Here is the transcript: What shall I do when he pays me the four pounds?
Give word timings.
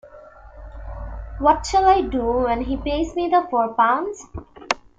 What 1.37 1.63
shall 1.67 1.85
I 1.85 2.01
do 2.01 2.21
when 2.25 2.63
he 2.63 2.75
pays 2.75 3.13
me 3.15 3.27
the 3.29 3.45
four 3.51 3.75
pounds? 3.75 4.25